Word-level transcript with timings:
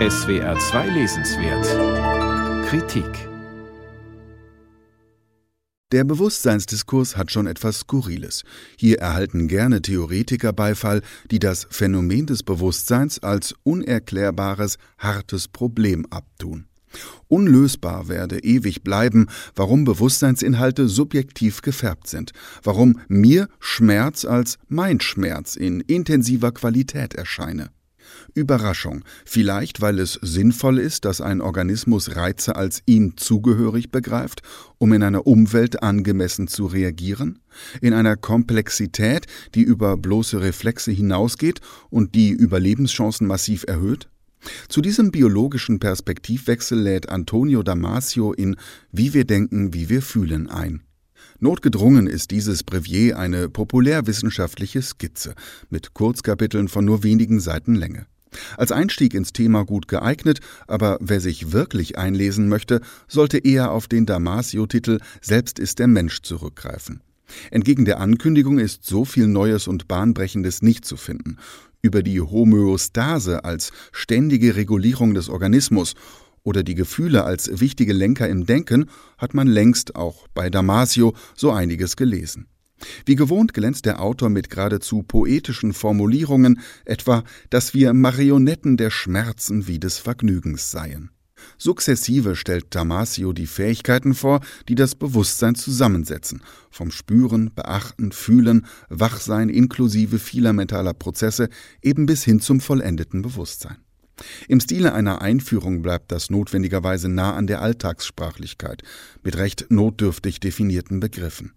SWR 0.00 0.58
2 0.58 0.88
Lesenswert 0.88 2.66
Kritik 2.66 3.28
Der 5.92 6.02
Bewusstseinsdiskurs 6.02 7.16
hat 7.16 7.30
schon 7.30 7.46
etwas 7.46 7.78
Skurriles. 7.78 8.42
Hier 8.76 8.98
erhalten 8.98 9.46
gerne 9.46 9.82
Theoretiker 9.82 10.52
Beifall, 10.52 11.00
die 11.30 11.38
das 11.38 11.68
Phänomen 11.70 12.26
des 12.26 12.42
Bewusstseins 12.42 13.22
als 13.22 13.54
unerklärbares, 13.62 14.78
hartes 14.98 15.46
Problem 15.46 16.06
abtun. 16.10 16.66
Unlösbar 17.28 18.08
werde 18.08 18.42
ewig 18.42 18.82
bleiben, 18.82 19.28
warum 19.54 19.84
Bewusstseinsinhalte 19.84 20.88
subjektiv 20.88 21.62
gefärbt 21.62 22.08
sind, 22.08 22.32
warum 22.64 23.00
mir 23.06 23.48
Schmerz 23.60 24.24
als 24.24 24.58
mein 24.66 25.00
Schmerz 25.00 25.54
in 25.54 25.78
intensiver 25.78 26.50
Qualität 26.50 27.14
erscheine. 27.14 27.70
Überraschung, 28.34 29.04
vielleicht 29.24 29.80
weil 29.80 29.98
es 29.98 30.18
sinnvoll 30.22 30.78
ist, 30.78 31.04
dass 31.04 31.20
ein 31.20 31.40
Organismus 31.40 32.16
Reize 32.16 32.56
als 32.56 32.82
ihm 32.86 33.16
zugehörig 33.16 33.90
begreift, 33.90 34.42
um 34.78 34.92
in 34.92 35.02
einer 35.02 35.26
Umwelt 35.26 35.82
angemessen 35.82 36.48
zu 36.48 36.66
reagieren, 36.66 37.40
in 37.80 37.92
einer 37.92 38.16
Komplexität, 38.16 39.26
die 39.54 39.62
über 39.62 39.96
bloße 39.96 40.40
Reflexe 40.40 40.90
hinausgeht 40.90 41.60
und 41.90 42.14
die 42.14 42.30
Überlebenschancen 42.30 43.26
massiv 43.26 43.64
erhöht? 43.66 44.08
Zu 44.68 44.80
diesem 44.80 45.10
biologischen 45.10 45.78
Perspektivwechsel 45.78 46.78
lädt 46.78 47.08
Antonio 47.08 47.62
Damasio 47.62 48.32
in 48.32 48.56
Wie 48.92 49.14
wir 49.14 49.24
denken, 49.24 49.72
wie 49.72 49.88
wir 49.88 50.02
fühlen 50.02 50.48
ein. 50.48 50.82
Notgedrungen 51.44 52.06
ist 52.06 52.30
dieses 52.30 52.62
Brevier 52.62 53.18
eine 53.18 53.50
populärwissenschaftliche 53.50 54.80
Skizze 54.80 55.34
mit 55.68 55.92
Kurzkapiteln 55.92 56.68
von 56.68 56.86
nur 56.86 57.02
wenigen 57.02 57.38
Seiten 57.38 57.74
Länge. 57.74 58.06
Als 58.56 58.72
Einstieg 58.72 59.12
ins 59.12 59.34
Thema 59.34 59.66
gut 59.66 59.86
geeignet, 59.86 60.40
aber 60.66 60.96
wer 61.02 61.20
sich 61.20 61.52
wirklich 61.52 61.98
einlesen 61.98 62.48
möchte, 62.48 62.80
sollte 63.08 63.36
eher 63.36 63.72
auf 63.72 63.88
den 63.88 64.06
Damasio-Titel 64.06 65.00
Selbst 65.20 65.58
ist 65.58 65.80
der 65.80 65.86
Mensch 65.86 66.22
zurückgreifen. 66.22 67.02
Entgegen 67.50 67.84
der 67.84 68.00
Ankündigung 68.00 68.58
ist 68.58 68.86
so 68.86 69.04
viel 69.04 69.26
Neues 69.26 69.68
und 69.68 69.86
Bahnbrechendes 69.86 70.62
nicht 70.62 70.86
zu 70.86 70.96
finden. 70.96 71.36
Über 71.82 72.02
die 72.02 72.22
Homöostase 72.22 73.44
als 73.44 73.70
ständige 73.92 74.56
Regulierung 74.56 75.12
des 75.12 75.28
Organismus 75.28 75.94
oder 76.44 76.62
die 76.62 76.74
Gefühle 76.74 77.24
als 77.24 77.60
wichtige 77.60 77.92
Lenker 77.92 78.28
im 78.28 78.46
Denken 78.46 78.86
hat 79.18 79.34
man 79.34 79.48
längst 79.48 79.96
auch 79.96 80.28
bei 80.34 80.50
Damasio 80.50 81.14
so 81.34 81.50
einiges 81.50 81.96
gelesen. 81.96 82.46
Wie 83.06 83.16
gewohnt 83.16 83.54
glänzt 83.54 83.86
der 83.86 84.00
Autor 84.00 84.28
mit 84.28 84.50
geradezu 84.50 85.02
poetischen 85.02 85.72
Formulierungen, 85.72 86.60
etwa, 86.84 87.24
dass 87.50 87.72
wir 87.72 87.94
Marionetten 87.94 88.76
der 88.76 88.90
Schmerzen 88.90 89.66
wie 89.66 89.78
des 89.78 89.98
Vergnügens 89.98 90.70
seien. 90.70 91.10
Sukzessive 91.58 92.36
stellt 92.36 92.74
Damasio 92.74 93.32
die 93.32 93.46
Fähigkeiten 93.46 94.14
vor, 94.14 94.40
die 94.68 94.74
das 94.74 94.94
Bewusstsein 94.94 95.54
zusammensetzen, 95.54 96.42
vom 96.70 96.90
Spüren, 96.90 97.52
Beachten, 97.54 98.12
Fühlen, 98.12 98.66
Wachsein 98.88 99.48
inklusive 99.48 100.18
vieler 100.18 100.52
mentaler 100.52 100.94
Prozesse 100.94 101.48
eben 101.82 102.06
bis 102.06 102.24
hin 102.24 102.40
zum 102.40 102.60
vollendeten 102.60 103.22
Bewusstsein. 103.22 103.83
Im 104.48 104.60
Stile 104.60 104.94
einer 104.94 105.22
Einführung 105.22 105.82
bleibt 105.82 106.12
das 106.12 106.30
notwendigerweise 106.30 107.08
nah 107.08 107.34
an 107.34 107.46
der 107.46 107.62
Alltagssprachlichkeit, 107.62 108.82
mit 109.22 109.36
recht 109.36 109.66
notdürftig 109.70 110.40
definierten 110.40 111.00
Begriffen. 111.00 111.52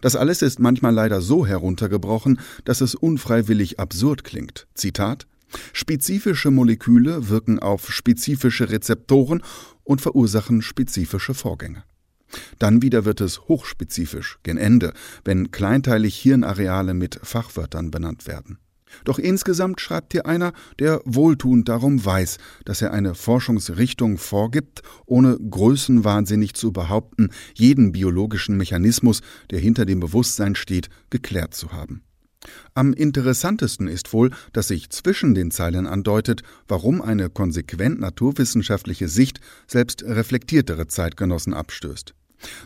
Das 0.00 0.16
alles 0.16 0.42
ist 0.42 0.58
manchmal 0.58 0.94
leider 0.94 1.20
so 1.20 1.46
heruntergebrochen, 1.46 2.40
dass 2.64 2.80
es 2.80 2.94
unfreiwillig 2.94 3.78
absurd 3.78 4.24
klingt. 4.24 4.66
Zitat 4.74 5.26
Spezifische 5.72 6.50
Moleküle 6.50 7.28
wirken 7.28 7.58
auf 7.58 7.92
spezifische 7.92 8.70
Rezeptoren 8.70 9.42
und 9.84 10.00
verursachen 10.00 10.60
spezifische 10.60 11.34
Vorgänge. 11.34 11.84
Dann 12.58 12.82
wieder 12.82 13.04
wird 13.04 13.20
es 13.20 13.42
hochspezifisch, 13.42 14.38
gen 14.42 14.58
Ende, 14.58 14.92
wenn 15.24 15.52
kleinteilig 15.52 16.16
Hirnareale 16.18 16.94
mit 16.94 17.20
Fachwörtern 17.22 17.90
benannt 17.90 18.26
werden. 18.26 18.58
Doch 19.04 19.18
insgesamt 19.18 19.80
schreibt 19.80 20.12
hier 20.12 20.26
einer, 20.26 20.52
der 20.78 21.00
wohltuend 21.04 21.68
darum 21.68 22.04
weiß, 22.04 22.38
dass 22.64 22.82
er 22.82 22.92
eine 22.92 23.14
Forschungsrichtung 23.14 24.18
vorgibt, 24.18 24.82
ohne 25.06 25.38
größenwahnsinnig 25.38 26.54
zu 26.54 26.72
behaupten, 26.72 27.30
jeden 27.54 27.92
biologischen 27.92 28.56
Mechanismus, 28.56 29.22
der 29.50 29.58
hinter 29.58 29.86
dem 29.86 30.00
Bewusstsein 30.00 30.54
steht, 30.54 30.88
geklärt 31.10 31.54
zu 31.54 31.72
haben. 31.72 32.02
Am 32.74 32.92
interessantesten 32.92 33.88
ist 33.88 34.12
wohl, 34.12 34.30
dass 34.52 34.68
sich 34.68 34.90
zwischen 34.90 35.34
den 35.34 35.50
Zeilen 35.50 35.86
andeutet, 35.86 36.42
warum 36.68 37.02
eine 37.02 37.30
konsequent 37.30 37.98
naturwissenschaftliche 38.00 39.08
Sicht 39.08 39.40
selbst 39.66 40.04
reflektiertere 40.04 40.86
Zeitgenossen 40.86 41.54
abstößt. 41.54 42.14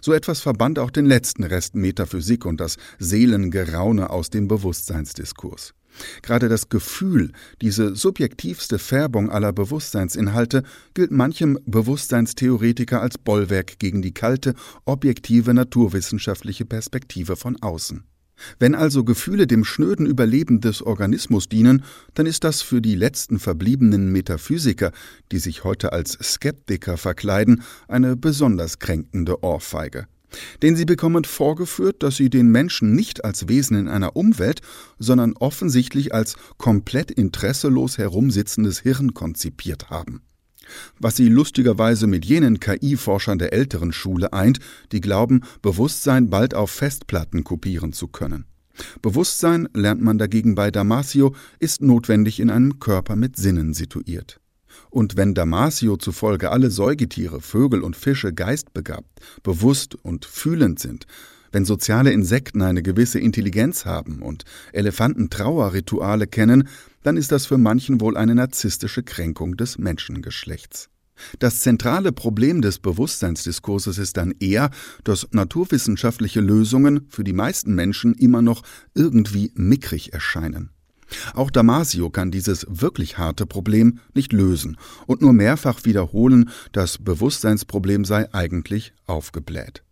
So 0.00 0.12
etwas 0.12 0.40
verband 0.40 0.78
auch 0.78 0.90
den 0.90 1.06
letzten 1.06 1.44
Rest 1.44 1.74
Metaphysik 1.74 2.44
und 2.44 2.60
das 2.60 2.76
Seelengeraune 2.98 4.10
aus 4.10 4.30
dem 4.30 4.48
Bewusstseinsdiskurs. 4.48 5.74
Gerade 6.22 6.48
das 6.48 6.68
Gefühl, 6.68 7.32
diese 7.60 7.94
subjektivste 7.96 8.78
Färbung 8.78 9.30
aller 9.30 9.52
Bewusstseinsinhalte, 9.52 10.62
gilt 10.94 11.10
manchem 11.10 11.58
Bewusstseinstheoretiker 11.66 13.00
als 13.02 13.18
Bollwerk 13.18 13.78
gegen 13.78 14.02
die 14.02 14.14
kalte, 14.14 14.54
objektive 14.84 15.52
naturwissenschaftliche 15.52 16.64
Perspektive 16.64 17.36
von 17.36 17.60
außen. 17.60 18.04
Wenn 18.58 18.74
also 18.74 19.04
Gefühle 19.04 19.46
dem 19.46 19.64
schnöden 19.64 20.06
Überleben 20.06 20.60
des 20.60 20.82
Organismus 20.82 21.48
dienen, 21.48 21.84
dann 22.14 22.26
ist 22.26 22.44
das 22.44 22.62
für 22.62 22.80
die 22.80 22.94
letzten 22.94 23.38
verbliebenen 23.38 24.10
Metaphysiker, 24.12 24.92
die 25.32 25.38
sich 25.38 25.64
heute 25.64 25.92
als 25.92 26.12
Skeptiker 26.22 26.96
verkleiden, 26.96 27.62
eine 27.88 28.16
besonders 28.16 28.78
kränkende 28.78 29.42
Ohrfeige. 29.42 30.06
Denn 30.62 30.76
sie 30.76 30.84
bekommen 30.84 31.24
vorgeführt, 31.24 32.02
dass 32.02 32.16
sie 32.16 32.30
den 32.30 32.48
Menschen 32.50 32.94
nicht 32.94 33.24
als 33.24 33.48
Wesen 33.48 33.76
in 33.76 33.88
einer 33.88 34.14
Umwelt, 34.16 34.60
sondern 34.98 35.34
offensichtlich 35.34 36.14
als 36.14 36.36
komplett 36.56 37.10
interesselos 37.10 37.98
herumsitzendes 37.98 38.80
Hirn 38.80 39.14
konzipiert 39.14 39.90
haben. 39.90 40.22
Was 40.98 41.16
sie 41.16 41.28
lustigerweise 41.28 42.06
mit 42.06 42.24
jenen 42.24 42.60
KI-Forschern 42.60 43.38
der 43.38 43.52
älteren 43.52 43.92
Schule 43.92 44.32
eint, 44.32 44.58
die 44.92 45.00
glauben, 45.00 45.42
Bewusstsein 45.62 46.30
bald 46.30 46.54
auf 46.54 46.70
Festplatten 46.70 47.44
kopieren 47.44 47.92
zu 47.92 48.08
können. 48.08 48.44
Bewusstsein, 49.02 49.68
lernt 49.74 50.00
man 50.00 50.18
dagegen 50.18 50.54
bei 50.54 50.70
Damasio, 50.70 51.34
ist 51.58 51.82
notwendig 51.82 52.40
in 52.40 52.50
einem 52.50 52.78
Körper 52.78 53.16
mit 53.16 53.36
Sinnen 53.36 53.74
situiert. 53.74 54.40
Und 54.90 55.16
wenn 55.16 55.34
Damasio 55.34 55.96
zufolge 55.96 56.50
alle 56.50 56.70
Säugetiere, 56.70 57.40
Vögel 57.40 57.82
und 57.82 57.96
Fische 57.96 58.32
geistbegabt, 58.32 59.20
bewusst 59.42 59.94
und 59.94 60.24
fühlend 60.24 60.78
sind, 60.78 61.06
wenn 61.52 61.64
soziale 61.64 62.12
Insekten 62.12 62.62
eine 62.62 62.82
gewisse 62.82 63.18
Intelligenz 63.18 63.84
haben 63.84 64.22
und 64.22 64.44
Elefanten 64.72 65.30
Trauerrituale 65.30 66.26
kennen, 66.26 66.68
dann 67.02 67.16
ist 67.16 67.32
das 67.32 67.46
für 67.46 67.58
manchen 67.58 68.00
wohl 68.00 68.16
eine 68.16 68.34
narzisstische 68.34 69.02
Kränkung 69.02 69.56
des 69.56 69.78
Menschengeschlechts. 69.78 70.88
Das 71.38 71.60
zentrale 71.60 72.12
Problem 72.12 72.62
des 72.62 72.78
Bewusstseinsdiskurses 72.78 73.98
ist 73.98 74.16
dann 74.16 74.34
eher, 74.40 74.70
dass 75.04 75.28
naturwissenschaftliche 75.32 76.40
Lösungen 76.40 77.06
für 77.08 77.24
die 77.24 77.32
meisten 77.32 77.74
Menschen 77.74 78.14
immer 78.14 78.42
noch 78.42 78.62
irgendwie 78.94 79.52
mickrig 79.54 80.12
erscheinen. 80.12 80.70
Auch 81.34 81.50
Damasio 81.50 82.08
kann 82.10 82.30
dieses 82.30 82.66
wirklich 82.68 83.18
harte 83.18 83.44
Problem 83.44 83.98
nicht 84.14 84.32
lösen 84.32 84.76
und 85.06 85.20
nur 85.20 85.32
mehrfach 85.32 85.84
wiederholen, 85.84 86.50
das 86.72 86.98
Bewusstseinsproblem 86.98 88.04
sei 88.04 88.32
eigentlich 88.32 88.92
aufgebläht. 89.06 89.82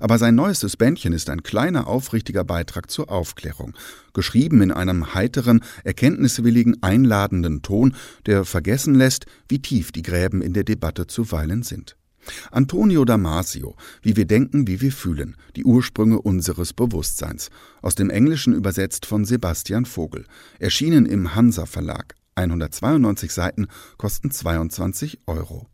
Aber 0.00 0.18
sein 0.18 0.34
neuestes 0.34 0.76
Bändchen 0.76 1.12
ist 1.12 1.30
ein 1.30 1.42
kleiner, 1.42 1.86
aufrichtiger 1.86 2.44
Beitrag 2.44 2.90
zur 2.90 3.10
Aufklärung, 3.10 3.74
geschrieben 4.12 4.62
in 4.62 4.72
einem 4.72 5.14
heiteren, 5.14 5.62
erkenntniswilligen, 5.84 6.82
einladenden 6.82 7.62
Ton, 7.62 7.94
der 8.26 8.44
vergessen 8.44 8.94
lässt, 8.94 9.26
wie 9.48 9.60
tief 9.60 9.92
die 9.92 10.02
Gräben 10.02 10.42
in 10.42 10.52
der 10.52 10.64
Debatte 10.64 11.06
zuweilen 11.06 11.62
sind. 11.62 11.96
Antonio 12.50 13.04
Damasio, 13.04 13.76
Wie 14.02 14.16
wir 14.16 14.24
denken, 14.24 14.66
wie 14.66 14.80
wir 14.80 14.92
fühlen, 14.92 15.36
die 15.56 15.64
Ursprünge 15.64 16.20
unseres 16.20 16.72
Bewusstseins, 16.72 17.50
aus 17.82 17.94
dem 17.94 18.10
Englischen 18.10 18.54
übersetzt 18.54 19.06
von 19.06 19.24
Sebastian 19.24 19.84
Vogel, 19.84 20.24
erschienen 20.58 21.06
im 21.06 21.34
Hansa 21.34 21.66
Verlag, 21.66 22.14
192 22.36 23.32
Seiten, 23.32 23.68
kosten 23.96 24.30
22 24.30 25.20
Euro. 25.26 25.62